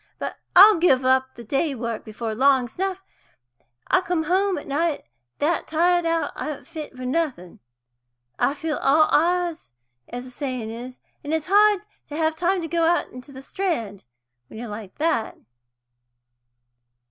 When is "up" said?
1.05-1.35